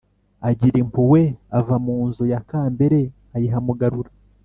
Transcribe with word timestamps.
agira 0.49 0.75
impuhwe; 0.83 1.21
ava 1.59 1.75
mu 1.85 1.95
nzu 2.07 2.23
ya 2.31 2.39
kambere 2.49 2.99
ayiha 3.35 3.59
mugarura, 3.67 4.11